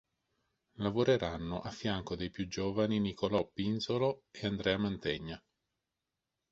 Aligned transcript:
Lavoreranno 0.77 1.59
a 1.59 1.69
fianco 1.69 2.15
dei 2.15 2.31
più 2.31 2.47
giovani 2.47 2.99
Nicolò 2.99 3.45
Pinzolo 3.47 4.23
e 4.31 4.47
Andrea 4.47 4.79
Mantegna. 4.79 5.39